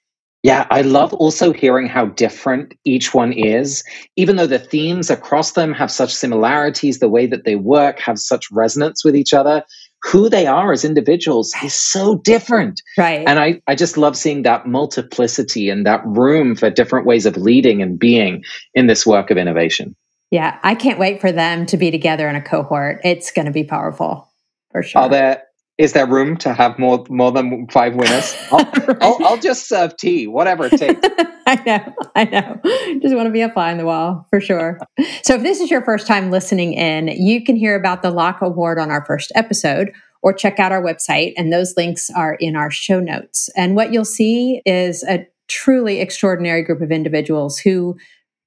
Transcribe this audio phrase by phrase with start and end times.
[0.42, 3.84] Yeah, I love also hearing how different each one is,
[4.16, 8.18] even though the themes across them have such similarities, the way that they work have
[8.18, 9.62] such resonance with each other
[10.04, 12.82] who they are as individuals is so different.
[12.98, 13.26] Right.
[13.26, 17.36] And I, I just love seeing that multiplicity and that room for different ways of
[17.36, 18.44] leading and being
[18.74, 19.94] in this work of innovation.
[20.30, 23.00] Yeah, I can't wait for them to be together in a cohort.
[23.04, 24.32] It's going to be powerful
[24.70, 25.02] for sure.
[25.02, 25.42] Are there
[25.82, 28.36] is there room to have more more than five winners?
[28.52, 28.70] I'll.
[29.00, 31.00] I'll, I'll, just serve tea, whatever it takes.
[31.46, 32.60] I know, I know.
[33.02, 34.78] Just want to be a fly on the wall for sure.
[35.22, 38.42] so, if this is your first time listening in, you can hear about the Locke
[38.42, 39.90] Award on our first episode
[40.22, 43.50] or check out our website, and those links are in our show notes.
[43.56, 47.96] And what you'll see is a truly extraordinary group of individuals who,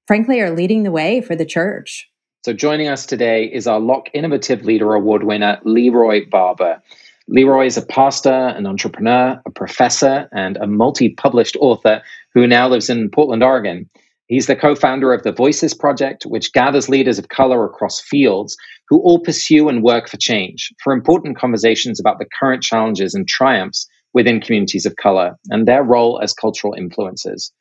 [0.08, 2.10] frankly, are leading the way for the church.
[2.46, 6.82] So, joining us today is our Locke Innovative Leader Award winner, Leroy Barber.
[7.28, 12.02] Leroy is a pastor, an entrepreneur, a professor, and a multi published author
[12.34, 13.90] who now lives in Portland, Oregon.
[14.28, 18.56] He's the co founder of the Voices Project, which gathers leaders of color across fields
[18.90, 23.28] who all pursue and work for change, for important conversations about the current challenges and
[23.28, 27.52] triumphs within communities of color and their role as cultural influencers.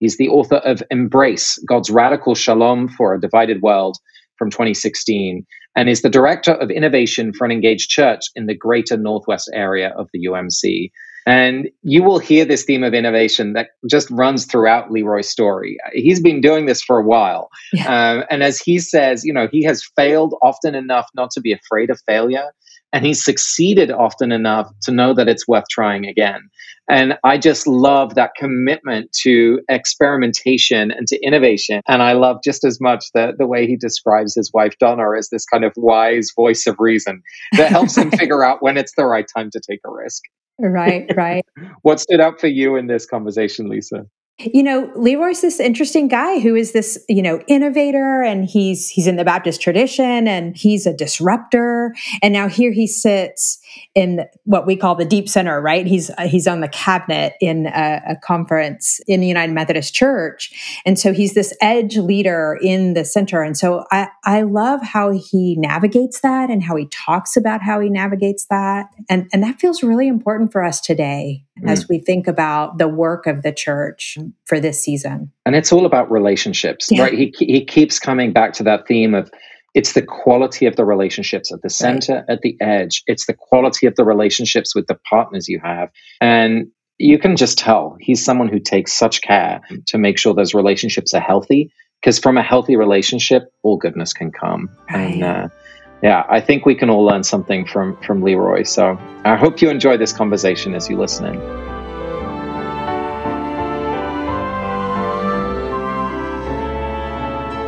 [0.00, 3.98] He's the author of Embrace God's Radical Shalom for a Divided World
[4.42, 8.96] from 2016 and is the director of innovation for an engaged church in the greater
[8.96, 10.90] Northwest area of the UMC.
[11.28, 15.78] And you will hear this theme of innovation that just runs throughout Leroy's story.
[15.92, 17.50] He's been doing this for a while.
[17.72, 17.86] Yeah.
[17.86, 21.52] Um, and as he says, you know, he has failed often enough not to be
[21.52, 22.50] afraid of failure.
[22.92, 26.48] And he's succeeded often enough to know that it's worth trying again.
[26.90, 31.80] And I just love that commitment to experimentation and to innovation.
[31.88, 35.30] And I love just as much the, the way he describes his wife, Donna, as
[35.30, 37.22] this kind of wise voice of reason
[37.56, 40.22] that helps him figure out when it's the right time to take a risk.
[40.58, 41.44] Right, right.
[41.82, 44.06] what stood out for you in this conversation, Lisa?
[44.44, 49.06] You know, Leroy's this interesting guy who is this, you know, innovator and he's he's
[49.06, 51.94] in the Baptist tradition and he's a disruptor.
[52.22, 53.58] And now here he sits
[53.94, 55.86] in what we call the deep center, right?
[55.86, 60.80] He's uh, he's on the cabinet in a, a, conference in the United Methodist Church,
[60.86, 63.42] and so he's this edge leader in the center.
[63.42, 67.80] And so I I love how he navigates that and how he talks about how
[67.80, 71.68] he navigates that, and and that feels really important for us today mm.
[71.68, 75.30] as we think about the work of the church for this season.
[75.44, 77.02] And it's all about relationships, yeah.
[77.02, 77.12] right?
[77.12, 79.30] He he keeps coming back to that theme of
[79.74, 82.24] it's the quality of the relationships at the center, right.
[82.28, 83.02] at the edge.
[83.06, 85.90] It's the quality of the relationships with the partners you have.
[86.20, 86.68] And
[86.98, 91.14] you can just tell he's someone who takes such care to make sure those relationships
[91.14, 91.72] are healthy.
[92.00, 94.68] Because from a healthy relationship, all goodness can come.
[94.92, 95.14] Right.
[95.14, 95.48] And uh,
[96.02, 98.64] yeah, I think we can all learn something from from Leroy.
[98.64, 101.40] So I hope you enjoy this conversation as you listen in.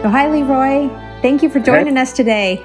[0.03, 1.04] So, hi, Leroy.
[1.25, 2.63] Thank you for joining us today.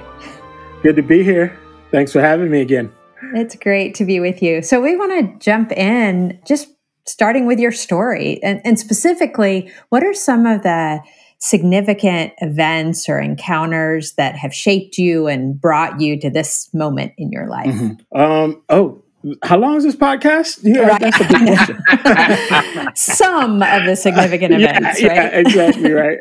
[0.83, 1.57] Good to be here.
[1.91, 2.91] Thanks for having me again.
[3.33, 4.61] It's great to be with you.
[4.61, 6.67] So, we want to jump in just
[7.07, 10.99] starting with your story and, and specifically, what are some of the
[11.37, 17.31] significant events or encounters that have shaped you and brought you to this moment in
[17.31, 17.67] your life?
[17.67, 18.21] Mm-hmm.
[18.21, 19.01] Um, oh,
[19.43, 20.59] how long is this podcast?
[20.63, 21.01] Yeah, right.
[21.01, 22.89] that's a good question.
[22.95, 25.33] Some of the significant events, yeah, right?
[25.33, 26.19] Yeah, exactly right.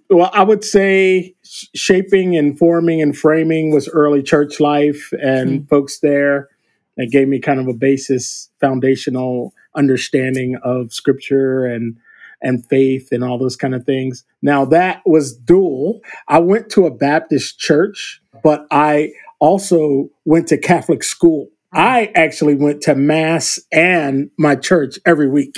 [0.10, 5.66] well, I would say shaping and forming and framing was early church life and mm-hmm.
[5.66, 6.48] folks there
[6.96, 11.98] that gave me kind of a basis, foundational understanding of scripture and
[12.42, 14.24] and faith and all those kind of things.
[14.42, 16.00] Now that was dual.
[16.28, 21.46] I went to a Baptist church, but I also went to Catholic school.
[21.74, 21.78] Mm-hmm.
[21.78, 25.56] I actually went to mass and my church every week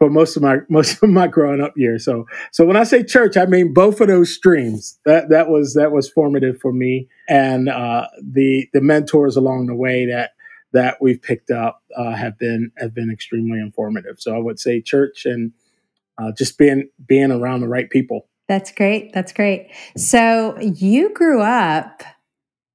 [0.00, 2.04] for most of my most of my growing up years.
[2.04, 4.98] So so when I say church, I mean both of those streams.
[5.04, 9.76] That that was that was formative for me, and uh, the the mentors along the
[9.76, 10.32] way that
[10.72, 14.16] that we've picked up uh, have been have been extremely informative.
[14.18, 15.52] So I would say church and
[16.18, 18.26] uh, just being being around the right people.
[18.48, 19.12] That's great.
[19.12, 19.70] That's great.
[19.96, 22.02] So you grew up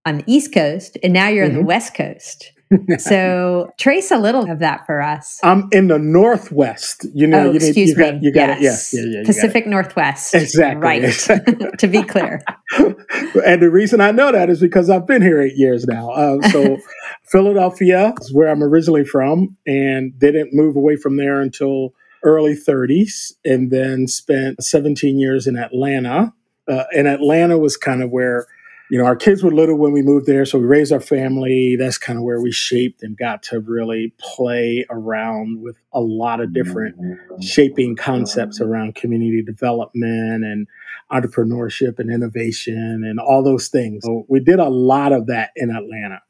[0.06, 1.52] on the East Coast, and now you're mm-hmm.
[1.52, 1.68] on the mm-hmm.
[1.68, 2.52] West Coast.
[2.98, 5.40] so trace a little of that for us.
[5.44, 7.06] I'm in the Northwest.
[7.14, 8.12] You know, oh, you, excuse you me.
[8.12, 8.94] Got, you got yes.
[8.94, 8.98] it.
[8.98, 9.06] Yes.
[9.06, 10.34] Yeah, yeah, Pacific Northwest.
[10.34, 10.82] Exactly.
[10.82, 11.04] Right.
[11.04, 11.56] Exactly.
[11.78, 12.42] to be clear.
[12.78, 16.10] and the reason I know that is because I've been here eight years now.
[16.10, 16.78] Uh, so
[17.24, 21.94] Philadelphia is where I'm originally from and didn't move away from there until
[22.24, 26.34] early 30s and then spent 17 years in Atlanta.
[26.68, 28.48] Uh, and Atlanta was kind of where
[28.90, 31.76] you know, our kids were little when we moved there, so we raised our family.
[31.78, 36.40] That's kind of where we shaped and got to really play around with a lot
[36.40, 36.96] of different
[37.42, 40.68] shaping concepts around community development and
[41.12, 44.04] entrepreneurship and innovation and all those things.
[44.06, 46.22] So we did a lot of that in Atlanta.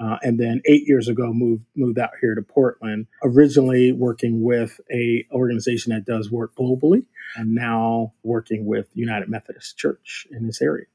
[0.00, 3.06] Uh, and then eight years ago moved moved out here to Portland.
[3.22, 7.04] Originally working with a organization that does work globally,
[7.36, 10.86] and now working with United Methodist Church in this area.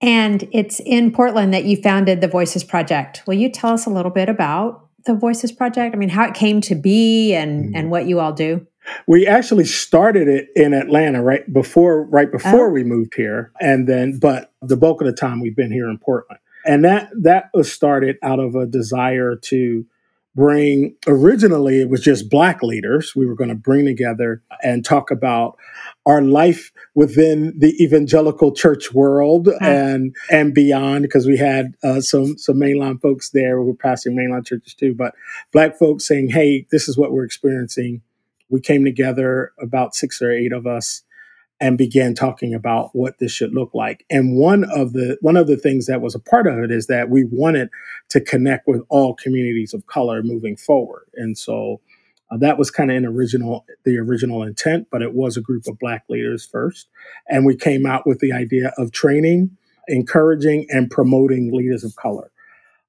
[0.00, 3.22] And it's in Portland that you founded the Voices Project.
[3.26, 5.94] Will you tell us a little bit about the Voices Project?
[5.94, 7.76] I mean, how it came to be and mm-hmm.
[7.76, 8.66] and what you all do?
[9.06, 12.72] We actually started it in Atlanta right before right before oh.
[12.72, 15.98] we moved here, and then but the bulk of the time we've been here in
[15.98, 19.84] Portland, and that that was started out of a desire to
[20.34, 23.14] bring originally it was just black leaders.
[23.16, 25.56] We were going to bring together and talk about
[26.06, 29.64] our life within the evangelical church world mm-hmm.
[29.64, 34.14] and and beyond because we had uh, some some mainline folks there who were pastoring
[34.14, 34.94] mainline churches too.
[34.94, 35.14] But
[35.52, 38.02] black folks saying hey this is what we're experiencing.
[38.48, 41.02] We came together about six or eight of us
[41.60, 44.04] and began talking about what this should look like.
[44.10, 46.86] And one of the one of the things that was a part of it is
[46.86, 47.68] that we wanted
[48.10, 51.06] to connect with all communities of color moving forward.
[51.14, 51.80] And so
[52.30, 55.66] uh, that was kind of an original the original intent, but it was a group
[55.66, 56.88] of black leaders first.
[57.28, 59.56] And we came out with the idea of training,
[59.88, 62.30] encouraging and promoting leaders of color.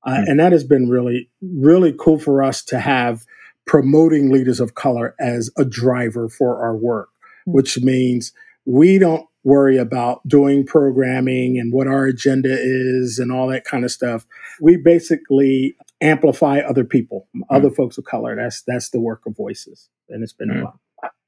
[0.04, 0.24] Uh, mm-hmm.
[0.28, 3.26] And that has been really, really cool for us to have
[3.66, 7.52] promoting leaders of color as a driver for our work, mm-hmm.
[7.52, 8.34] which means
[8.66, 13.84] we don't worry about doing programming and what our agenda is and all that kind
[13.84, 14.26] of stuff.
[14.60, 17.42] We basically amplify other people, mm.
[17.50, 18.36] other folks of color.
[18.36, 20.62] That's that's the work of voices, and it's been mm.
[20.62, 20.78] a lot.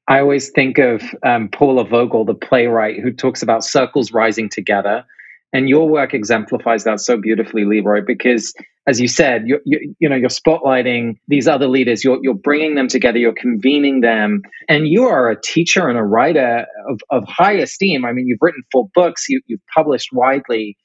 [0.07, 5.05] I always think of um, Paula Vogel, the playwright, who talks about circles rising together
[5.53, 8.53] and your work exemplifies that so beautifully, Leroy, because
[8.87, 12.87] as you said, you, you, know, you're spotlighting these other leaders, you're, you're bringing them
[12.87, 17.53] together, you're convening them, and you are a teacher and a writer of, of high
[17.53, 18.03] esteem.
[18.03, 20.75] I mean, you've written four books, you, you've published widely.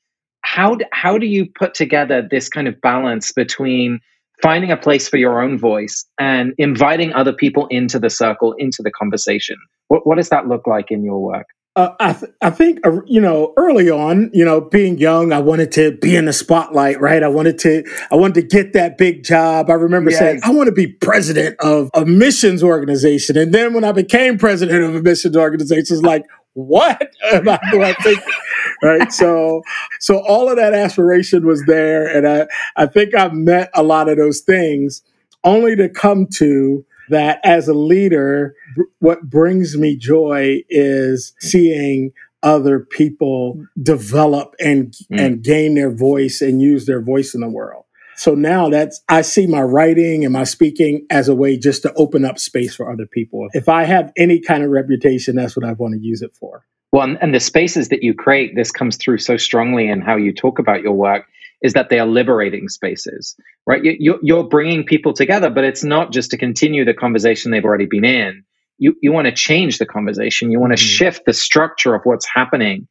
[0.42, 3.98] How, how do you put together this kind of balance between
[4.42, 8.82] finding a place for your own voice and inviting other people into the circle, into
[8.82, 9.56] the conversation?
[9.88, 11.46] What, what does that look like in your work?
[11.76, 15.38] Uh, I, th- I think uh, you know early on, you know, being young, I
[15.38, 17.22] wanted to be in the spotlight, right?
[17.22, 19.70] I wanted to, I wanted to get that big job.
[19.70, 20.18] I remember yes.
[20.18, 24.38] saying, I want to be president of a missions organization, and then when I became
[24.38, 26.24] president of a missions organization, it's like,
[26.54, 28.34] what am I, I thinking?
[28.82, 29.12] right?
[29.12, 29.62] So,
[30.00, 34.08] so all of that aspiration was there, and I, I think I've met a lot
[34.08, 35.02] of those things,
[35.44, 38.55] only to come to that as a leader,
[38.99, 45.21] what brings me joy is seeing other people develop and mm.
[45.21, 47.85] and gain their voice and use their voice in the world.
[48.16, 51.92] So now that's I see my writing and my speaking as a way just to
[51.94, 53.49] open up space for other people.
[53.52, 56.64] If I have any kind of reputation, that's what I want to use it for.
[56.90, 60.32] Well, and the spaces that you create, this comes through so strongly in how you
[60.32, 61.26] talk about your work
[61.62, 63.34] is that they are liberating spaces,
[63.66, 63.82] right?
[63.82, 67.86] You, you're bringing people together, but it's not just to continue the conversation they've already
[67.86, 68.44] been in.
[68.78, 70.52] You, you want to change the conversation.
[70.52, 70.88] You want to mm-hmm.
[70.88, 72.86] shift the structure of what's happening.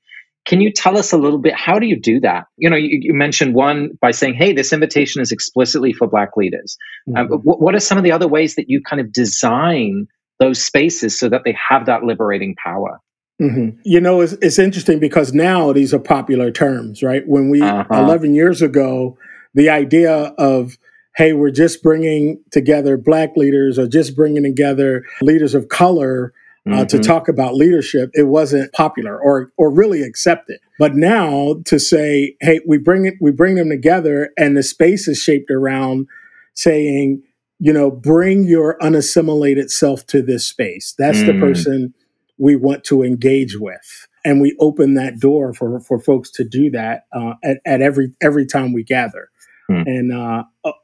[0.45, 1.53] Can you tell us a little bit?
[1.55, 2.45] How do you do that?
[2.57, 6.37] You know, you, you mentioned one by saying, "Hey, this invitation is explicitly for Black
[6.37, 6.77] leaders."
[7.09, 7.33] Um, mm-hmm.
[7.33, 10.07] Um, what, what are some of the other ways that you kind of design
[10.39, 13.01] those spaces so that they have that liberating power?
[13.41, 13.79] Mm-hmm.
[13.83, 17.27] You know, it's, it's interesting because now these are popular terms, right?
[17.27, 17.93] When we, uh-huh.
[17.93, 19.17] 11 years ago,
[19.53, 20.77] the idea of,
[21.15, 26.33] hey, we're just bringing together Black leaders or just bringing together leaders of color
[26.67, 26.85] uh, mm-hmm.
[26.87, 30.59] to talk about leadership, it wasn't popular or or really accepted.
[30.77, 35.07] But now to say, hey, we bring it, we bring them together, and the space
[35.07, 36.07] is shaped around
[36.55, 37.23] saying,
[37.59, 40.93] you know, bring your unassimilated self to this space.
[40.97, 41.27] That's mm.
[41.27, 41.93] the person
[42.37, 44.07] we want to engage with.
[44.25, 48.13] And we open that door for, for folks to do that uh, at, at every
[48.21, 49.29] every time we gather.
[49.69, 49.83] hmm.
[49.85, 50.43] and uh,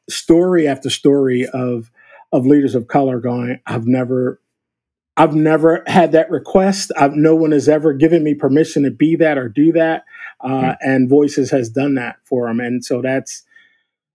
[0.10, 1.91] story after story of
[2.31, 4.39] of leaders of color going, I've never
[5.15, 6.91] I've never had that request.
[6.98, 10.03] I've, no one has ever given me permission to be that or do that.
[10.41, 12.60] Uh, mm And Voices has done that for them.
[12.60, 13.43] And so that's,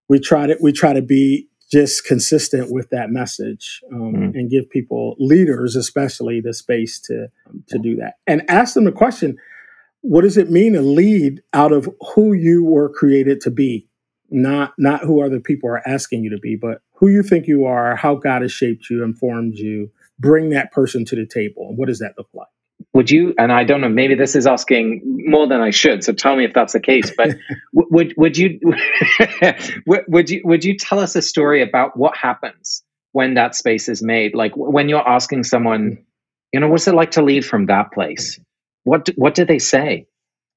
[0.09, 4.51] we try to, we try to be just consistent with that message um, mm and
[4.51, 7.29] give people, leaders especially, the space to,
[7.67, 8.15] to do that.
[8.27, 9.37] And ask them the question,
[10.03, 13.89] what does it mean to lead out of who you were created to be?
[14.31, 17.65] Not, not who other people are asking you to be, but who you think you
[17.65, 21.69] are, how God has shaped you and formed you, bring that person to the table?
[21.69, 22.49] And what does that look like?
[22.95, 26.13] Would you, and I don't know, maybe this is asking more than I should, so
[26.13, 27.37] tell me if that's the case, but
[27.73, 28.59] would, would you,
[29.87, 34.03] would you, would you tell us a story about what happens when that space is
[34.03, 34.35] made?
[34.35, 35.99] Like when you're asking someone,
[36.53, 38.41] you know, what's it like to leave from that place?
[38.85, 40.07] What, what do they say?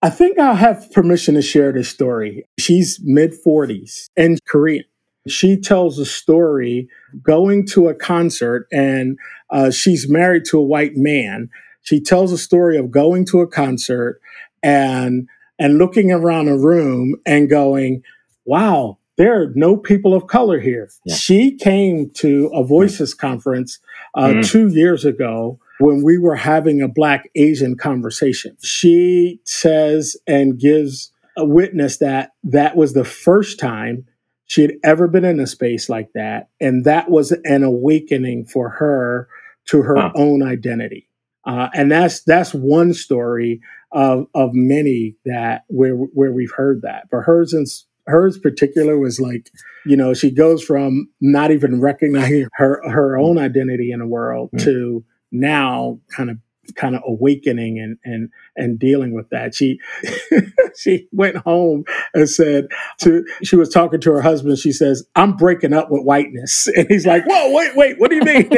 [0.02, 2.46] I think I'll have permission to share this story.
[2.58, 4.86] She's mid 40s and Korean.
[5.28, 6.90] She tells a story
[7.22, 9.18] going to a concert, and
[9.52, 11.50] uh, she's married to a white man.
[11.82, 14.22] She tells a story of going to a concert
[14.64, 15.28] and
[15.60, 18.04] and looking around a room and going,
[18.46, 21.16] "Wow, there are no people of color here." Yeah.
[21.16, 23.80] She came to a Voices conference
[24.16, 24.42] uh, mm-hmm.
[24.42, 28.56] two years ago when we were having a Black Asian conversation.
[28.64, 34.06] She says and gives a witness that that was the first time
[34.46, 36.50] she had ever been in a space like that.
[36.60, 39.30] And that was an awakening for her
[39.68, 40.12] to her huh.
[40.14, 41.08] own identity.
[41.46, 47.08] Uh, and that's that's one story of of many that where where we've heard that.
[47.12, 47.68] But hers and
[48.08, 49.50] hers particular was like,
[49.86, 54.52] you know, she goes from not even recognizing her her own identity in the world
[54.54, 54.66] mm-hmm.
[54.66, 56.38] to now kind of
[56.76, 59.56] kind of awakening and and and dealing with that.
[59.56, 59.80] She
[60.78, 61.84] she went home
[62.14, 62.68] and said
[63.00, 64.58] to she was talking to her husband.
[64.60, 68.18] She says, "I'm breaking up with whiteness," and he's like, "Whoa, wait, wait, what do
[68.18, 68.50] you mean?"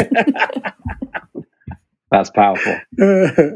[2.14, 2.80] That's powerful.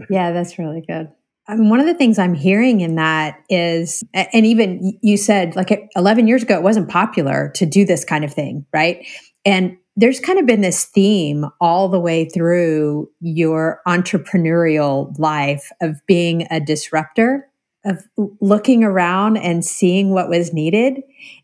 [0.10, 1.10] yeah, that's really good.
[1.48, 5.56] I mean, one of the things I'm hearing in that is, and even you said
[5.56, 9.06] like 11 years ago, it wasn't popular to do this kind of thing, right?
[9.46, 16.02] And there's kind of been this theme all the way through your entrepreneurial life of
[16.08, 17.48] being a disruptor
[17.86, 18.04] of
[18.42, 21.02] looking around and seeing what was needed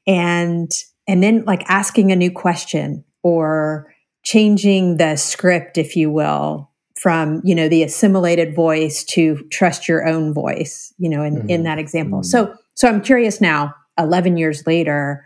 [0.08, 0.72] and
[1.08, 3.93] and then like asking a new question or
[4.24, 6.70] changing the script if you will
[7.03, 11.50] from you know the assimilated voice to trust your own voice you know in, mm-hmm.
[11.50, 12.48] in that example mm-hmm.
[12.48, 15.25] so so i'm curious now 11 years later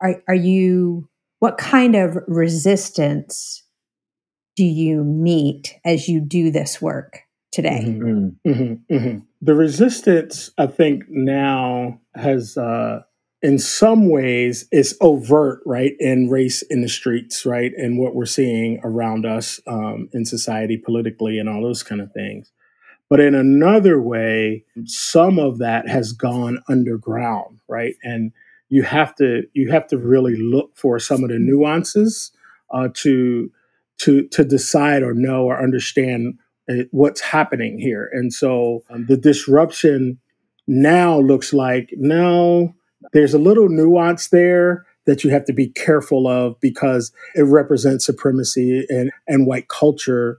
[0.00, 1.08] are are you
[1.40, 3.64] what kind of resistance
[4.56, 7.84] do you meet as you do this work today?
[7.86, 9.18] Mm-hmm, mm-hmm, mm-hmm.
[9.40, 13.02] The resistance, I think, now has, uh,
[13.44, 15.92] in some ways, is overt, right?
[16.00, 17.72] In race in the streets, right?
[17.76, 22.10] And what we're seeing around us um, in society, politically, and all those kind of
[22.12, 22.50] things.
[23.10, 27.96] But in another way, some of that has gone underground, right?
[28.02, 28.32] And
[28.70, 32.32] you have to you have to really look for some of the nuances
[32.72, 33.50] uh, to
[33.98, 36.38] to to decide or know or understand
[36.70, 38.08] uh, what's happening here.
[38.10, 40.18] And so um, the disruption
[40.66, 42.74] now looks like no,
[43.14, 48.04] there's a little nuance there that you have to be careful of because it represents
[48.04, 50.38] supremacy and, and white culture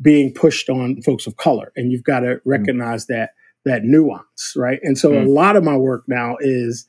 [0.00, 1.72] being pushed on folks of color.
[1.76, 2.40] And you've got to mm.
[2.44, 3.08] recognize mm.
[3.08, 3.30] that
[3.64, 4.80] that nuance, right?
[4.82, 5.24] And so mm.
[5.24, 6.86] a lot of my work now is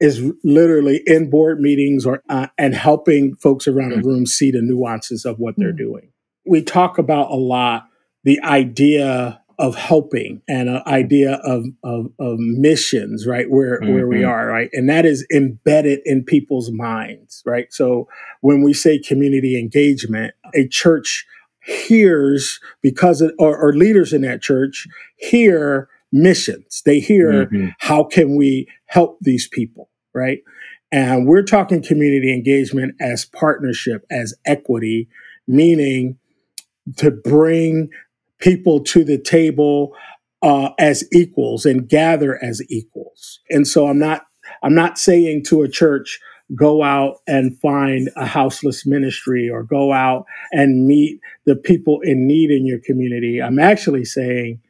[0.00, 4.04] is literally in board meetings or uh, and helping folks around the mm.
[4.04, 5.78] room see the nuances of what they're mm.
[5.78, 6.12] doing.
[6.46, 7.86] We talk about a lot
[8.24, 13.48] the idea of helping and an idea of, of, of missions, right?
[13.50, 13.92] Where mm-hmm.
[13.92, 14.30] where we mm-hmm.
[14.30, 14.70] are, right?
[14.72, 17.72] And that is embedded in people's minds, right?
[17.72, 18.08] So
[18.40, 21.26] when we say community engagement, a church
[21.62, 26.82] hears because of, or, or leaders in that church hear missions.
[26.84, 27.68] They hear mm-hmm.
[27.78, 30.40] how can we help these people right?
[30.92, 35.08] And we're talking community engagement as partnership, as equity,
[35.46, 36.18] meaning
[36.96, 37.90] to bring
[38.40, 39.94] people to the table
[40.42, 43.40] uh, as equals and gather as equals.
[43.50, 44.26] And so I'm not
[44.62, 46.20] I'm not saying to a church
[46.56, 52.26] go out and find a houseless ministry or go out and meet the people in
[52.26, 53.40] need in your community.
[53.40, 54.60] I'm actually saying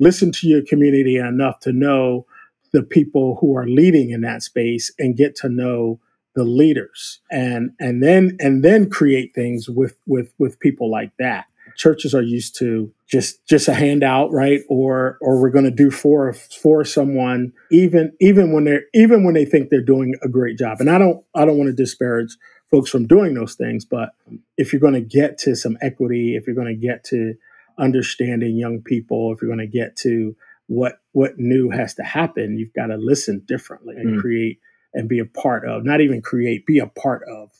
[0.00, 2.26] listen to your community enough to know
[2.72, 6.00] the people who are leading in that space and get to know
[6.34, 11.46] the leaders and and then and then create things with with with people like that
[11.76, 14.60] churches are used to just just a handout, right?
[14.68, 19.34] Or or we're going to do for for someone, even even when they're even when
[19.34, 20.80] they think they're doing a great job.
[20.80, 22.36] And I don't I don't want to disparage
[22.70, 24.10] folks from doing those things, but
[24.58, 27.34] if you're going to get to some equity, if you're going to get to
[27.78, 30.36] understanding young people, if you're going to get to
[30.66, 34.20] what what new has to happen, you've got to listen differently and mm.
[34.20, 34.60] create
[34.92, 35.84] and be a part of.
[35.84, 37.50] Not even create, be a part of.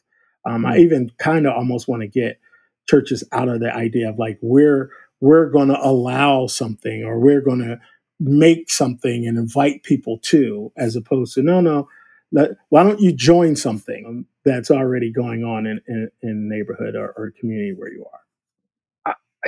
[0.45, 0.73] Um, mm.
[0.73, 2.39] I even kind of almost want to get
[2.87, 4.91] churches out of the idea of like we're
[5.21, 7.81] we're going to allow something or we're going to
[8.21, 11.89] make something and invite people to, as opposed to no, no.
[12.31, 17.15] Let, why don't you join something that's already going on in, in, in neighborhood or,
[17.17, 18.21] or community where you are?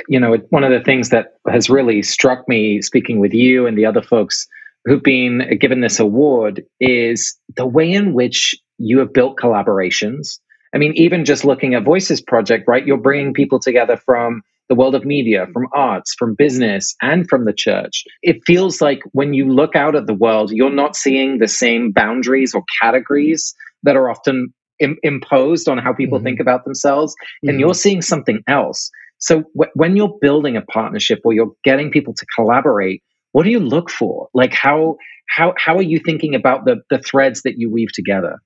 [0.09, 3.77] you know, one of the things that has really struck me speaking with you and
[3.77, 4.47] the other folks
[4.85, 10.39] who've been given this award is the way in which you have built collaborations.
[10.75, 12.87] I mean, even just looking at Voices Project, right?
[12.87, 17.45] You're bringing people together from the world of media, from arts, from business, and from
[17.45, 18.05] the church.
[18.23, 21.91] It feels like when you look out at the world, you're not seeing the same
[21.91, 26.25] boundaries or categories that are often Im- imposed on how people mm-hmm.
[26.25, 27.12] think about themselves.
[27.15, 27.49] Mm-hmm.
[27.50, 28.91] And you're seeing something else.
[29.19, 33.50] So w- when you're building a partnership or you're getting people to collaborate, what do
[33.50, 34.29] you look for?
[34.33, 34.97] Like how
[35.29, 38.39] how how are you thinking about the the threads that you weave together?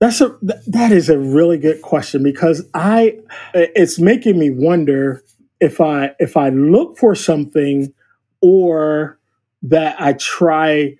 [0.00, 0.38] That's a
[0.68, 3.18] that is a really good question because I
[3.52, 5.22] it's making me wonder
[5.60, 7.92] if I if I look for something
[8.42, 9.18] or
[9.62, 10.96] that I try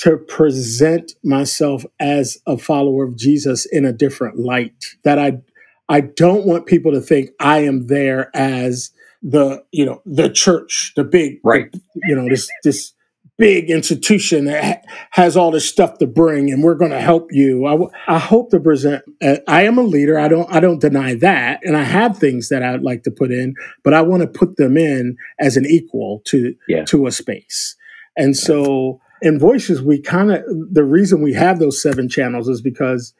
[0.00, 5.40] to present myself as a follower of Jesus in a different light that I
[5.88, 8.90] I don't want people to think I am there as
[9.22, 11.74] the you know the church, the big right.
[11.96, 12.92] You know this this
[13.38, 17.66] big institution that has all this stuff to bring, and we're going to help you.
[17.66, 19.04] I, w- I hope to present.
[19.22, 20.18] Uh, I am a leader.
[20.18, 23.30] I don't I don't deny that, and I have things that I'd like to put
[23.30, 23.54] in,
[23.84, 26.84] but I want to put them in as an equal to yeah.
[26.86, 27.76] to a space.
[28.16, 32.60] And so in voices, we kind of the reason we have those seven channels is
[32.60, 33.14] because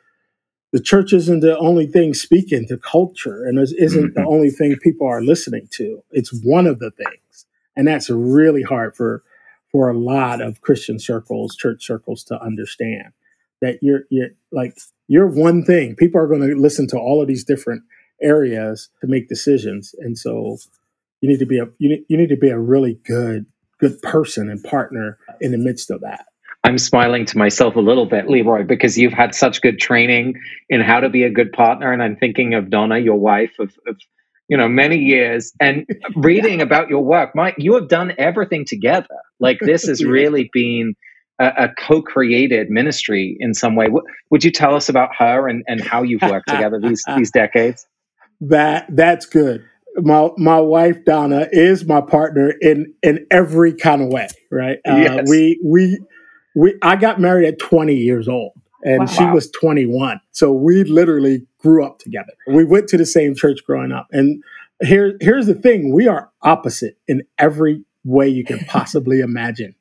[0.73, 4.29] the church isn't the only thing speaking to culture and it isn't the mm-hmm.
[4.29, 8.95] only thing people are listening to it's one of the things and that's really hard
[8.95, 9.23] for
[9.71, 13.13] for a lot of christian circles church circles to understand
[13.61, 14.77] that you're you're like
[15.09, 15.97] you're one thing.
[15.97, 17.83] People are going to listen to all of these different
[18.23, 19.95] areas to make decisions.
[19.99, 20.59] And so
[21.21, 23.47] you need to be a you need, you need to be a really good
[23.81, 26.27] good person and partner in the midst of that.
[26.65, 30.35] I'm smiling to myself a little bit, Leroy, because you've had such good training
[30.69, 31.93] in how to be a good partner.
[31.93, 33.97] And I'm thinking of Donna, your wife of, of
[34.49, 36.65] you know, many years and reading yeah.
[36.65, 37.35] about your work.
[37.35, 39.07] Mike, you have done everything together.
[39.39, 40.95] Like this has really been
[41.39, 43.87] a, a, co-created ministry in some way.
[43.87, 47.31] W- would you tell us about her and, and how you've worked together these these
[47.31, 47.87] decades?
[48.41, 49.65] That that's good.
[49.97, 54.79] My my wife Donna is my partner in in every kind of way, right?
[54.89, 55.29] Uh, yes.
[55.29, 55.99] We we
[56.55, 59.07] we I got married at 20 years old and wow.
[59.07, 60.21] she was 21.
[60.33, 62.33] So we literally grew up together.
[62.47, 64.07] We went to the same church growing up.
[64.13, 64.43] And
[64.81, 69.75] here here's the thing, we are opposite in every way you can possibly imagine.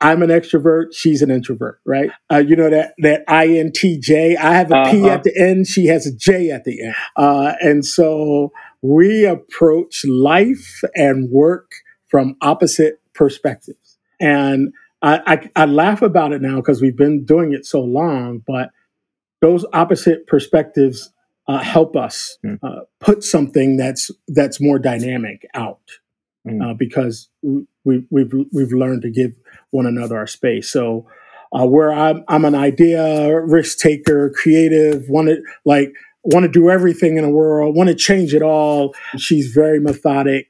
[0.00, 0.86] I'm an extrovert.
[0.92, 2.10] She's an introvert, right?
[2.30, 4.36] Uh, you know that that INTJ.
[4.36, 4.90] I have a uh-huh.
[4.90, 5.68] P at the end.
[5.68, 11.70] She has a J at the end, uh, and so we approach life and work
[12.08, 13.98] from opposite perspectives.
[14.20, 14.72] And
[15.02, 18.70] I, I, I laugh about it now because we've been doing it so long, but
[19.42, 21.12] those opposite perspectives
[21.48, 22.58] uh, help us mm.
[22.62, 25.82] uh, put something that's that's more dynamic out
[26.46, 26.64] mm.
[26.64, 29.32] uh, because we, we've we've learned to give
[29.70, 30.70] one another our space.
[30.70, 31.06] So
[31.52, 36.70] uh, where I'm I'm an idea risk taker, creative, want to like want to do
[36.70, 38.94] everything in the world, want to change it all.
[39.16, 40.46] She's very methodic,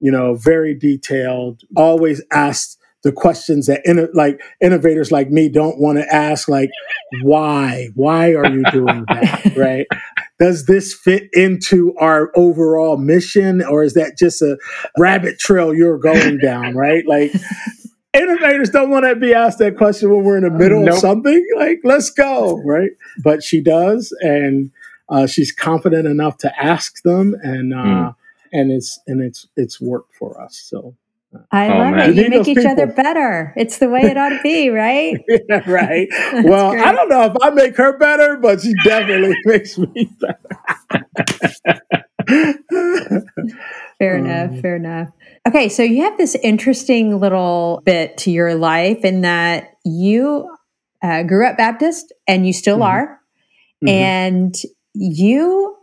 [0.00, 5.78] you know, very detailed, always asks the questions that inno- like innovators like me don't
[5.78, 6.70] want to ask like
[7.22, 7.88] why?
[7.94, 9.52] Why are you doing that?
[9.56, 9.86] Right?
[10.38, 14.58] Does this fit into our overall mission or is that just a
[14.98, 17.06] rabbit trail you're going down right?
[17.06, 17.32] Like
[18.14, 20.94] innovators don't want to be asked that question when we're in the middle nope.
[20.94, 21.46] of something?
[21.56, 22.90] Like let's go right?
[23.22, 24.70] But she does and
[25.10, 28.14] uh, she's confident enough to ask them and uh, mm.
[28.52, 30.94] and it's and it's it's worked for us so
[31.52, 32.10] I oh, love man.
[32.10, 32.16] it.
[32.16, 32.70] You, make each people.
[32.70, 33.54] other better.
[33.56, 35.16] It's the way it ought to be, right?
[35.28, 36.08] yeah, right.
[36.44, 36.84] well, great.
[36.84, 40.36] I don't know if I make her better, but she definitely makes me better.
[43.98, 44.60] fair um, enough.
[44.60, 45.08] Fair enough.
[45.46, 50.48] Okay, so you have this interesting little bit to your life in that you
[51.02, 52.82] uh, grew up Baptist and you still mm-hmm.
[52.82, 53.20] are,
[53.84, 53.88] mm-hmm.
[53.88, 54.54] and
[54.94, 55.76] you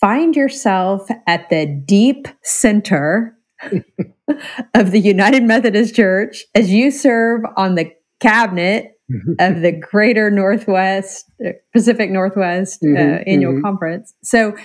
[0.00, 3.38] find yourself at the deep center
[4.74, 8.92] of the United Methodist Church as you serve on the cabinet
[9.40, 11.30] of the Greater Northwest,
[11.72, 13.62] Pacific Northwest uh, mm-hmm, Annual mm-hmm.
[13.62, 14.14] Conference.
[14.22, 14.56] So,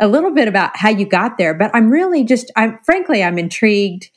[0.00, 3.38] a little bit about how you got there, but I'm really just, I'm frankly, I'm
[3.38, 4.10] intrigued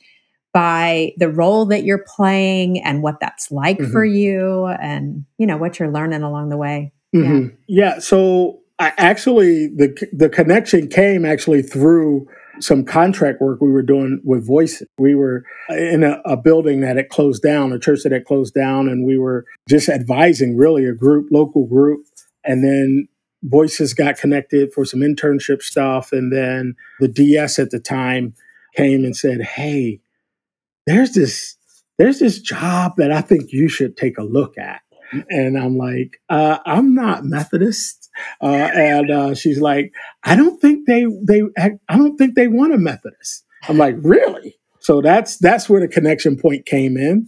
[0.52, 3.92] by the role that you're playing and what that's like mm-hmm.
[3.92, 6.92] for you and, you know, what you're learning along the way.
[7.14, 7.54] Mm-hmm.
[7.68, 7.94] Yeah.
[7.94, 7.98] yeah.
[8.00, 12.26] So, I actually, the, the connection came actually through
[12.60, 14.82] some contract work we were doing with Voice.
[14.98, 18.54] We were in a, a, building that had closed down, a church that had closed
[18.54, 22.06] down, and we were just advising really a group, local group.
[22.44, 23.08] And then
[23.42, 26.12] Voices got connected for some internship stuff.
[26.12, 28.34] And then the DS at the time
[28.74, 30.00] came and said, Hey,
[30.86, 31.56] there's this
[31.98, 34.82] there's this job that I think you should take a look at.
[35.30, 38.05] And I'm like, uh, I'm not Methodist.
[38.42, 39.92] Uh, and uh, she's like,
[40.24, 43.44] I don't think they they I don't think they want a Methodist.
[43.68, 44.56] I'm like, really?
[44.80, 47.26] So that's that's where the connection point came in.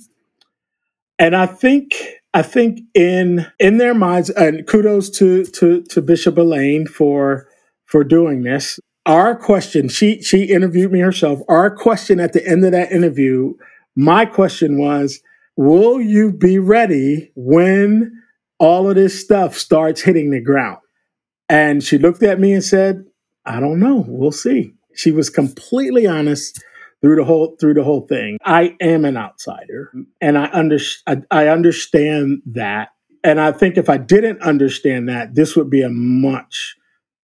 [1.18, 1.94] And I think
[2.34, 7.48] I think in in their minds, and kudos to to to Bishop Elaine for
[7.86, 8.78] for doing this.
[9.06, 11.40] Our question, she she interviewed me herself.
[11.48, 13.54] Our question at the end of that interview,
[13.96, 15.20] my question was,
[15.56, 18.12] will you be ready when
[18.58, 20.78] all of this stuff starts hitting the ground?
[21.48, 23.04] And she looked at me and said,
[23.46, 24.04] I don't know.
[24.06, 24.74] We'll see.
[24.94, 26.62] She was completely honest
[27.00, 28.38] through the whole through the whole thing.
[28.44, 32.88] I am an outsider and I under I, I understand that.
[33.24, 36.76] And I think if I didn't understand that, this would be a much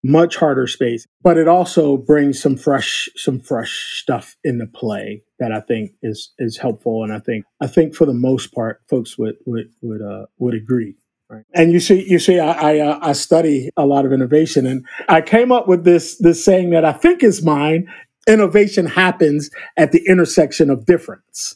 [0.07, 5.51] much harder space but it also brings some fresh some fresh stuff into play that
[5.51, 9.17] i think is is helpful and i think i think for the most part folks
[9.17, 10.95] would would would uh would agree
[11.53, 14.85] and you see you see i I, uh, I study a lot of innovation and
[15.09, 17.87] i came up with this this saying that i think is mine
[18.27, 21.55] innovation happens at the intersection of difference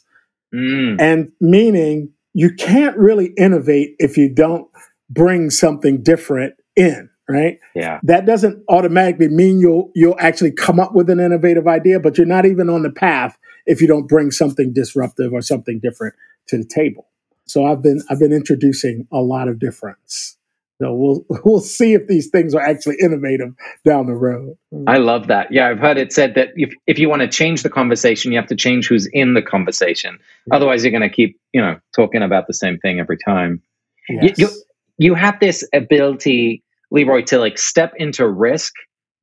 [0.54, 1.00] mm.
[1.00, 4.68] and meaning you can't really innovate if you don't
[5.08, 7.58] bring something different in right?
[7.74, 8.00] Yeah.
[8.02, 12.26] That doesn't automatically mean you'll you'll actually come up with an innovative idea, but you're
[12.26, 16.14] not even on the path if you don't bring something disruptive or something different
[16.48, 17.06] to the table.
[17.50, 20.36] So I've been I've been introducing a lot of difference.
[20.80, 24.56] So we'll we'll see if these things are actually innovative down the road.
[24.86, 25.52] I love that.
[25.52, 28.38] Yeah, I've heard it said that if if you want to change the conversation, you
[28.38, 30.18] have to change who's in the conversation.
[30.46, 30.56] Yeah.
[30.56, 33.62] Otherwise, you're going to keep you know talking about the same thing every time.
[34.08, 34.38] Yes.
[34.38, 34.62] You, you
[34.98, 38.72] you have this ability Leroy, to like step into risk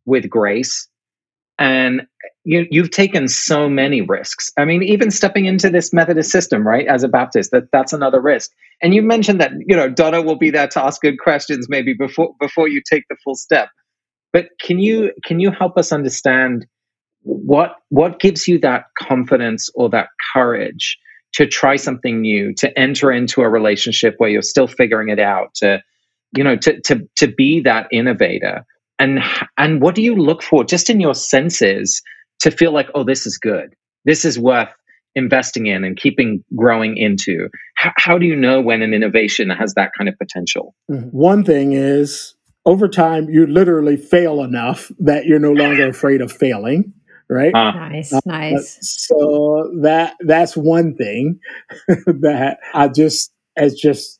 [0.06, 0.88] with grace.
[1.60, 2.08] And
[2.44, 4.52] you, you've taken so many risks.
[4.58, 8.22] I mean, even stepping into this Methodist system, right, as a Baptist, that that's another
[8.22, 8.52] risk.
[8.82, 11.94] And you mentioned that you know Donna will be there to ask good questions, maybe
[11.94, 13.70] before before you take the full step.
[14.32, 16.66] But can you can you help us understand
[17.24, 20.98] what what gives you that confidence or that courage
[21.34, 25.54] to try something new, to enter into a relationship where you're still figuring it out,
[25.56, 25.82] to
[26.36, 28.64] you know to to to be that innovator
[29.00, 29.20] and
[29.58, 32.02] and what do you look for just in your senses
[32.40, 33.74] to feel like oh this is good.
[34.06, 34.70] This is worth
[35.16, 37.50] investing in and keeping growing into.
[37.76, 40.76] How, how do you know when an innovation has that kind of potential?
[40.90, 41.10] Mm-hmm.
[41.10, 46.32] one thing is over time you literally fail enough that you're no longer afraid of
[46.32, 46.94] failing
[47.30, 47.54] right?
[47.54, 48.78] Uh, nice uh, nice.
[48.82, 51.40] so that that's one thing
[51.88, 54.20] that i just as just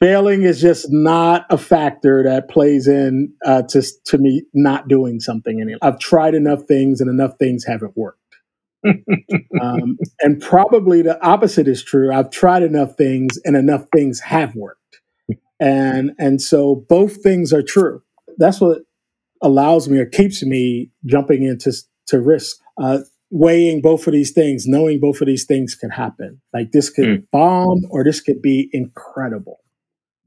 [0.00, 5.20] failing is just not a factor that plays in uh, to to me not doing
[5.20, 5.60] something.
[5.60, 8.18] Any, I've tried enough things, and enough things haven't worked.
[9.62, 12.12] um, and probably the opposite is true.
[12.12, 14.80] I've tried enough things, and enough things have worked.
[15.60, 18.02] And and so both things are true.
[18.38, 18.82] That's what
[19.42, 21.72] allows me or keeps me jumping into
[22.08, 22.58] to risk.
[22.80, 26.40] Uh, weighing both of these things, knowing both of these things can happen.
[26.52, 27.26] Like this could mm.
[27.32, 29.63] bomb or this could be incredible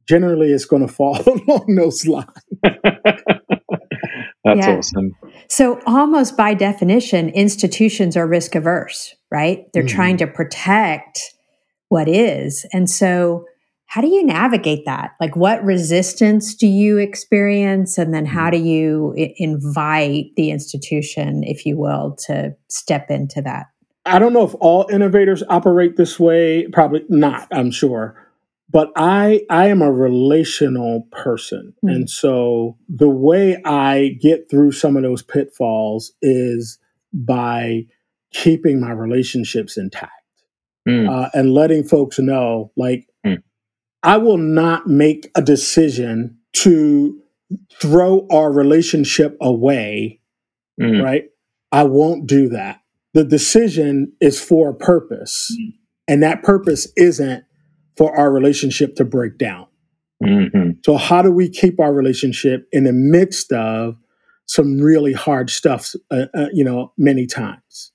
[0.08, 2.28] generally it's going to fall along those lines.
[2.64, 4.78] That's yeah.
[4.78, 5.16] awesome.
[5.50, 9.66] So, almost by definition, institutions are risk averse, right?
[9.74, 9.96] They're mm-hmm.
[9.96, 11.20] trying to protect
[11.90, 12.66] what is.
[12.72, 13.46] And so,
[13.88, 15.12] how do you navigate that?
[15.20, 17.98] Like, what resistance do you experience?
[17.98, 18.64] And then, how mm-hmm.
[18.64, 23.66] do you I- invite the institution, if you will, to step into that?
[24.06, 26.68] I don't know if all innovators operate this way.
[26.68, 28.27] Probably not, I'm sure
[28.70, 31.92] but i i am a relational person mm.
[31.94, 36.78] and so the way i get through some of those pitfalls is
[37.14, 37.84] by
[38.32, 40.12] keeping my relationships intact
[40.88, 41.10] mm.
[41.10, 43.42] uh, and letting folks know like mm.
[44.04, 47.20] i will not make a decision to
[47.80, 50.20] throw our relationship away
[50.80, 51.04] mm.
[51.04, 51.26] right?
[51.72, 52.82] I won't do that.
[53.14, 55.74] The decision is for a purpose, mm.
[56.08, 57.44] and that purpose isn't
[57.98, 59.68] for our relationship to break down.
[60.24, 60.72] Mm-hmm.
[60.86, 63.98] So, how do we keep our relationship in the midst of
[64.46, 67.92] some really hard stuff, uh, uh, you know, many times?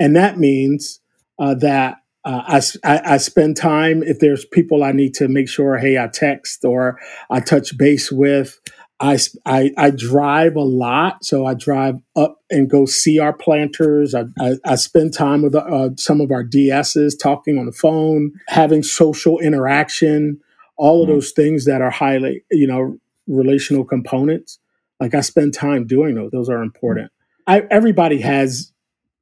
[0.00, 1.00] And that means
[1.38, 5.48] uh, that uh, I, I, I, spend time if there's people I need to make
[5.48, 6.98] sure, hey, I text or
[7.30, 8.58] I touch base with.
[9.04, 14.14] I, I, I drive a lot, so I drive up and go see our planters.
[14.14, 18.32] I, I, I spend time with uh, some of our DSs, talking on the phone,
[18.48, 20.40] having social interaction,
[20.78, 21.16] all of mm-hmm.
[21.16, 24.58] those things that are highly, you know, relational components.
[24.98, 27.12] Like I spend time doing those; those are important.
[27.46, 28.72] I, everybody has,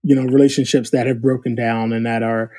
[0.05, 2.53] you know, relationships that have broken down and that are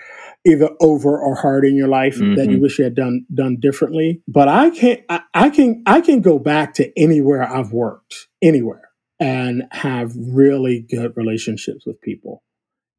[0.46, 2.36] either over or hard in your life mm-hmm.
[2.36, 2.64] that you mm-hmm.
[2.64, 4.22] wish you had done done differently.
[4.28, 8.90] But I can I, I can I can go back to anywhere I've worked, anywhere,
[9.20, 12.44] and have really good relationships with people.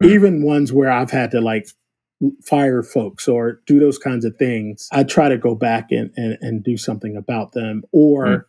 [0.03, 0.15] Mm-hmm.
[0.15, 1.69] Even ones where I've had to like
[2.43, 4.89] fire folks or do those kinds of things.
[4.93, 7.83] I try to go back and, and, and do something about them.
[7.93, 8.43] Or mm-hmm.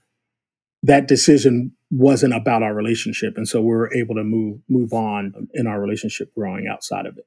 [0.84, 3.38] that decision wasn't about our relationship.
[3.38, 7.18] And so we are able to move move on in our relationship growing outside of
[7.18, 7.26] it.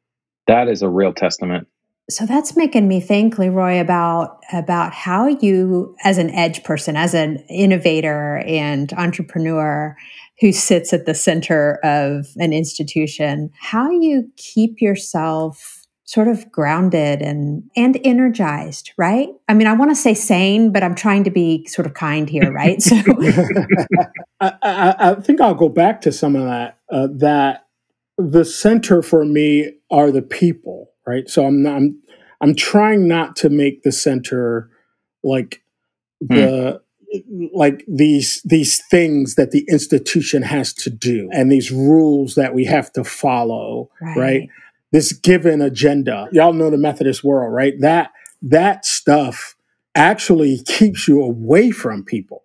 [0.49, 1.69] That is a real testament.
[2.11, 7.13] So that's making me think, Leroy, about about how you, as an edge person, as
[7.13, 9.95] an innovator and entrepreneur
[10.41, 17.21] who sits at the center of an institution, how you keep yourself sort of grounded
[17.21, 19.29] and and energized, right?
[19.47, 22.29] I mean, I want to say sane, but I'm trying to be sort of kind
[22.31, 22.83] here, right?
[22.89, 22.97] So,
[24.41, 26.79] I, I, I, think I'll go back to some of that.
[26.91, 27.67] Uh, that
[28.19, 31.31] the center for me are the people, right?
[31.31, 32.03] So I'm not, I'm
[32.41, 34.71] I'm trying not to make the center
[35.25, 35.63] like
[36.21, 36.81] the
[37.15, 37.51] mm.
[37.55, 42.65] like these these things that the institution has to do and these rules that we
[42.65, 44.17] have to follow, right?
[44.17, 44.49] right?
[44.91, 46.29] This given agenda.
[46.33, 47.75] Y'all know the Methodist world, right?
[47.81, 48.11] That
[48.43, 49.55] that stuff
[49.95, 52.43] actually keeps you away from people.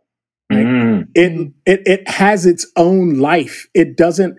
[0.52, 0.66] Right?
[0.66, 1.08] Mm.
[1.16, 3.68] It, it it has its own life.
[3.74, 4.38] It doesn't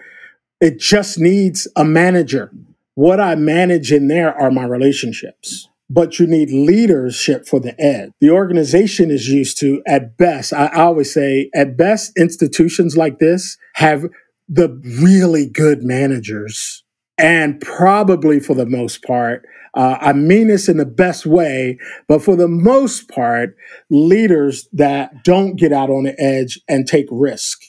[0.60, 2.52] it just needs a manager.
[2.94, 5.68] What I manage in there are my relationships.
[5.90, 8.12] But you need leadership for the ed.
[8.20, 13.58] The organization is used to, at best, I always say, at best, institutions like this
[13.74, 14.06] have
[14.48, 16.84] the really good managers.
[17.18, 22.22] And probably for the most part, uh, I mean this in the best way, but
[22.22, 23.56] for the most part,
[23.90, 27.60] leaders that don't get out on the edge and take risk.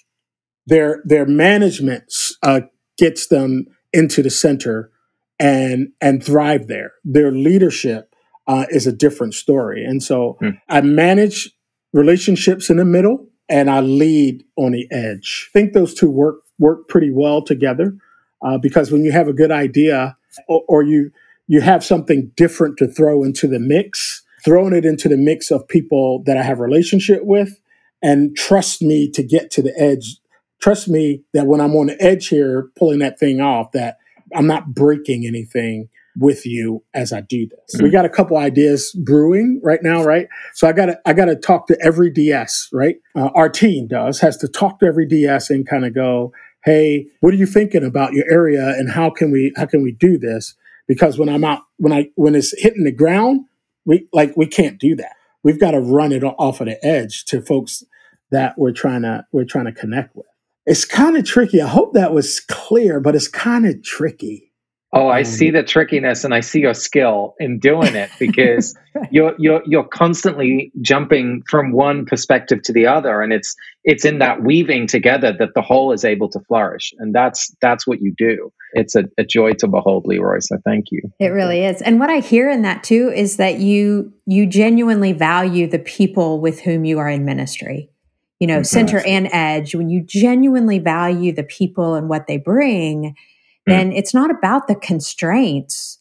[0.67, 2.62] Their their management uh,
[2.97, 4.91] gets them into the center
[5.39, 6.93] and and thrive there.
[7.03, 8.15] Their leadership
[8.47, 10.51] uh, is a different story, and so hmm.
[10.69, 11.51] I manage
[11.93, 15.49] relationships in the middle and I lead on the edge.
[15.49, 17.95] I think those two work work pretty well together
[18.41, 21.12] uh, because when you have a good idea or, or you
[21.47, 25.67] you have something different to throw into the mix, throwing it into the mix of
[25.67, 27.60] people that I have relationship with
[28.01, 30.17] and trust me to get to the edge
[30.60, 33.98] trust me that when I'm on the edge here pulling that thing off, that
[34.34, 37.76] I'm not breaking anything with you as I do this.
[37.76, 37.84] Mm-hmm.
[37.84, 40.28] We got a couple ideas brewing right now, right?
[40.54, 42.96] So I got to I got to talk to every DS, right?
[43.15, 46.32] Uh, our team does has to talk to every DS and kind of go,
[46.63, 49.91] "Hey, what are you thinking about your area and how can we how can we
[49.91, 50.56] do this?"
[50.88, 53.46] Because when I'm out when I when it's hitting the ground,
[53.86, 55.15] we like we can't do that.
[55.44, 57.84] We've got to run it off of the edge to folks
[58.32, 60.26] that we're trying to we're trying to connect with
[60.65, 61.62] it's kind of tricky.
[61.62, 64.51] I hope that was clear, but it's kind of tricky.
[64.93, 68.78] Oh, I um, see the trickiness and I see your skill in doing it because
[69.12, 74.19] you're you're you're constantly jumping from one perspective to the other and it's it's in
[74.19, 78.13] that weaving together that the whole is able to flourish and that's that's what you
[78.17, 78.54] do.
[78.71, 80.39] It's a, a joy to behold, Leroy.
[80.39, 81.01] So thank you.
[81.19, 81.82] It really is.
[81.82, 86.39] And what I hear in that too is that you you genuinely value the people
[86.39, 87.89] with whom you are in ministry
[88.39, 93.04] you know, center and edge, when you genuinely value the people and what they bring,
[93.04, 93.13] mm.
[93.65, 96.00] then it's not about the constraints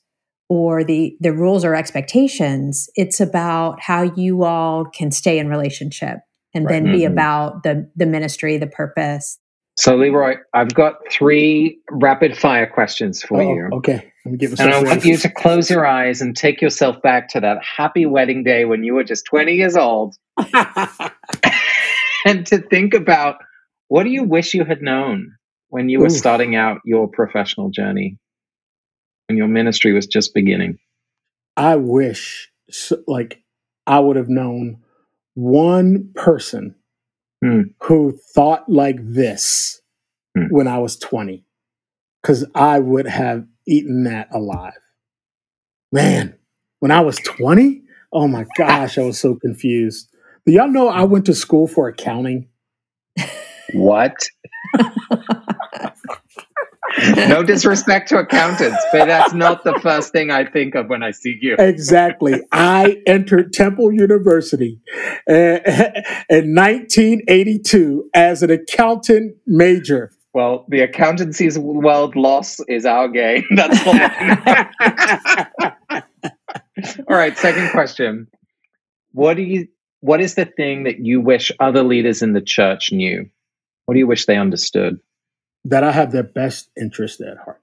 [0.49, 2.89] or the the rules or expectations.
[2.97, 6.19] It's about how you all can stay in relationship
[6.55, 6.73] and right.
[6.73, 7.13] then be mm-hmm.
[7.13, 9.39] about the the ministry, the purpose.
[9.77, 13.69] So Leroy, I've got three rapid fire questions for oh, you.
[13.73, 14.13] Okay.
[14.25, 18.07] and I want you to close your eyes and take yourself back to that happy
[18.07, 20.15] wedding day when you were just 20 years old.
[22.31, 23.37] and to think about
[23.89, 25.33] what do you wish you had known
[25.69, 26.11] when you were Ooh.
[26.11, 28.19] starting out your professional journey
[29.29, 30.79] when your ministry was just beginning
[31.57, 32.51] i wish
[33.07, 33.43] like
[33.87, 34.79] i would have known
[35.35, 36.75] one person
[37.43, 37.63] hmm.
[37.83, 39.81] who thought like this
[40.37, 40.51] mm.
[40.51, 41.45] when I was 20
[42.23, 44.79] because I would have eaten that alive.
[45.93, 46.35] Man,
[46.81, 47.83] when I was 20,
[48.13, 50.09] oh my gosh, I was so confused.
[50.47, 52.49] Do y'all know I went to school for accounting?
[53.73, 54.15] What?
[57.29, 61.13] no disrespect to accountants, but that's not the first thing I think of when I
[61.13, 61.57] see you.
[61.59, 62.43] Exactly.
[62.53, 64.81] I entered Temple University
[65.29, 65.33] uh,
[66.29, 70.13] in 1982 as an accountant major.
[70.35, 73.45] Well, the accountancy's world loss is our game.
[73.55, 73.95] That's all.
[77.09, 77.39] all right.
[77.39, 78.27] Second question:
[79.13, 79.69] What do you?
[80.05, 83.27] What is the thing that you wish other leaders in the church knew?
[83.87, 84.99] What do you wish they understood?
[85.65, 87.63] That I have their best interest at heart.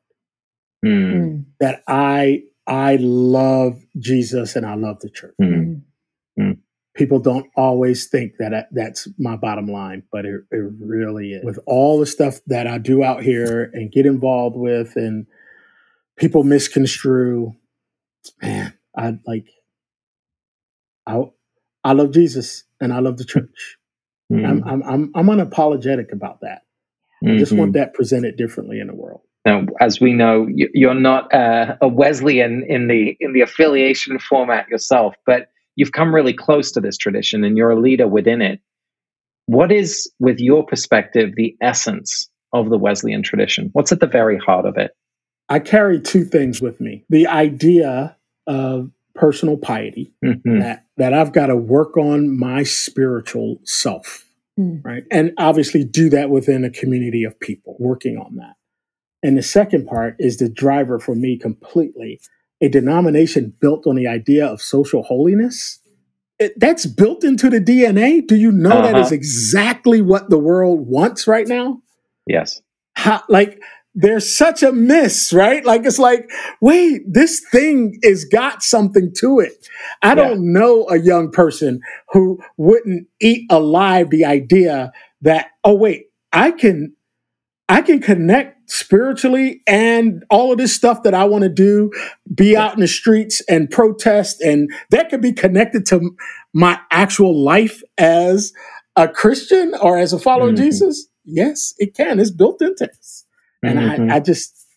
[0.83, 1.45] Mm.
[1.59, 5.35] That I I love Jesus and I love the church.
[5.39, 5.83] Mm.
[6.39, 6.57] Mm.
[6.95, 11.45] People don't always think that I, that's my bottom line, but it, it really is.
[11.45, 15.27] With all the stuff that I do out here and get involved with, and
[16.17, 17.53] people misconstrue,
[18.41, 19.45] man, I like.
[21.05, 21.25] I
[21.83, 23.77] I love Jesus and I love the church.
[24.31, 24.45] Mm-hmm.
[24.45, 26.61] I'm, I'm, I'm, I'm unapologetic about that.
[27.23, 27.35] Mm-hmm.
[27.35, 27.79] I just want mm-hmm.
[27.79, 29.21] that presented differently in the world.
[29.45, 34.69] Now, as we know, you're not uh, a Wesleyan in the in the affiliation format
[34.69, 38.59] yourself, but you've come really close to this tradition, and you're a leader within it.
[39.47, 43.71] What is, with your perspective, the essence of the Wesleyan tradition?
[43.73, 44.91] What's at the very heart of it?
[45.49, 48.15] I carry two things with me: the idea
[48.45, 48.91] of
[49.21, 50.59] personal piety mm-hmm.
[50.59, 54.25] that that I've got to work on my spiritual self,
[54.59, 54.83] mm.
[54.83, 55.03] right?
[55.11, 58.55] And obviously do that within a community of people working on that.
[59.23, 62.19] And the second part is the driver for me completely.
[62.63, 65.79] A denomination built on the idea of social holiness.
[66.39, 68.25] It, that's built into the DNA.
[68.25, 68.91] Do you know uh-huh.
[68.91, 71.81] that is exactly what the world wants right now?
[72.25, 72.61] Yes.
[72.95, 73.61] How, like
[73.93, 75.65] there's such a miss, right?
[75.65, 76.29] Like it's like,
[76.61, 79.67] wait, this thing is got something to it.
[80.01, 80.15] I yeah.
[80.15, 86.51] don't know a young person who wouldn't eat alive the idea that, oh wait, I
[86.51, 86.95] can
[87.67, 91.91] I can connect spiritually and all of this stuff that I want to do,
[92.33, 96.15] be out in the streets and protest, and that could be connected to
[96.53, 98.51] my actual life as
[98.97, 100.55] a Christian or as a follower mm-hmm.
[100.55, 101.07] of Jesus.
[101.23, 102.19] Yes, it can.
[102.19, 103.25] It's built into us.
[103.63, 104.11] And mm-hmm.
[104.11, 104.67] I, I just,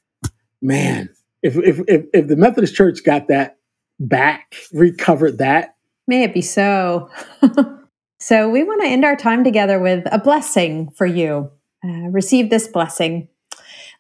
[0.60, 1.08] man,
[1.42, 3.58] if, if, if if the Methodist Church got that
[3.98, 7.10] back, recovered that, may it be so.
[8.20, 11.50] so we want to end our time together with a blessing for you.
[11.84, 13.28] Uh, receive this blessing.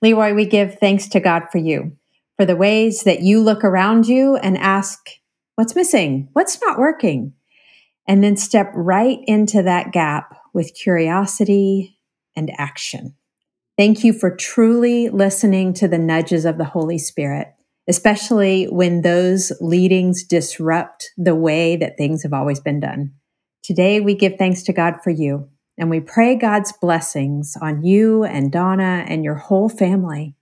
[0.02, 1.96] Leroy, we give thanks to God for you,
[2.36, 4.98] for the ways that you look around you and ask,
[5.56, 6.28] what's missing?
[6.32, 7.34] What's not working?
[8.06, 11.98] And then step right into that gap with curiosity
[12.36, 13.14] and action.
[13.76, 17.48] Thank you for truly listening to the nudges of the Holy Spirit,
[17.88, 23.14] especially when those leadings disrupt the way that things have always been done.
[23.64, 28.22] Today, we give thanks to God for you, and we pray God's blessings on you
[28.22, 30.36] and Donna and your whole family,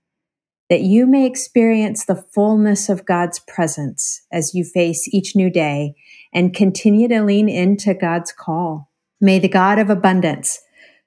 [0.68, 5.94] that you may experience the fullness of God's presence as you face each new day
[6.34, 8.90] and continue to lean into God's call.
[9.22, 10.60] May the God of abundance,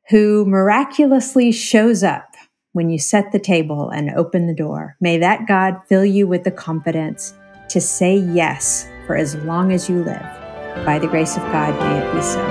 [0.09, 2.35] who miraculously shows up
[2.73, 4.95] when you set the table and open the door.
[4.99, 7.33] May that God fill you with the confidence
[7.69, 10.25] to say yes for as long as you live.
[10.85, 12.41] By the grace of God, may it be so.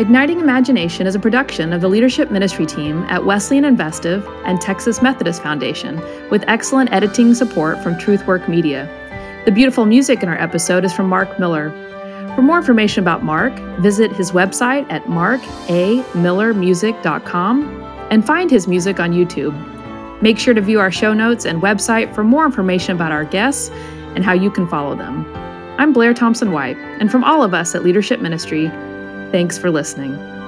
[0.00, 5.02] Igniting Imagination is a production of the leadership ministry team at Wesleyan Investive and Texas
[5.02, 6.00] Methodist Foundation,
[6.30, 8.88] with excellent editing support from Truthwork Media.
[9.44, 11.68] The beautiful music in our episode is from Mark Miller.
[12.34, 19.12] For more information about Mark, visit his website at markamillermusic.com and find his music on
[19.12, 20.22] YouTube.
[20.22, 23.70] Make sure to view our show notes and website for more information about our guests
[24.14, 25.24] and how you can follow them.
[25.78, 28.68] I'm Blair Thompson White, and from all of us at Leadership Ministry,
[29.32, 30.39] thanks for listening.